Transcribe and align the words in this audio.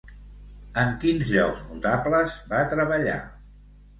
En 0.83 0.93
quins 1.03 1.33
llocs 1.33 1.59
notables 1.73 2.39
va 2.53 2.63
treballar? 2.75 3.19